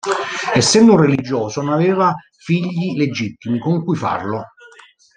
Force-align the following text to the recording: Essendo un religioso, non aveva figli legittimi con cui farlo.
Essendo 0.55 0.93
un 0.93 0.99
religioso, 1.01 1.61
non 1.61 1.73
aveva 1.73 2.15
figli 2.35 2.97
legittimi 2.97 3.59
con 3.59 3.83
cui 3.85 3.95
farlo. 3.95 4.43